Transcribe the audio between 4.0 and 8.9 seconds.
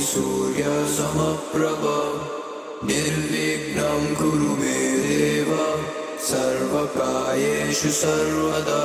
कुरु मे देव सर्वकायेषु सर्वदा।